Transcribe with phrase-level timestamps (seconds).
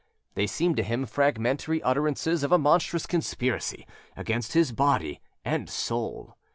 [0.33, 3.85] They seemed to him fragmentary utterances of a monstrous conspiracy
[4.17, 6.35] against his body and soul.